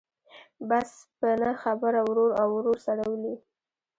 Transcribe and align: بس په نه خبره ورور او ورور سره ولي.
بس 0.69 0.89
په 1.19 1.27
نه 1.41 1.51
خبره 1.63 1.99
ورور 2.09 2.31
او 2.41 2.47
ورور 2.57 2.77
سره 2.87 3.03
ولي. 3.11 3.35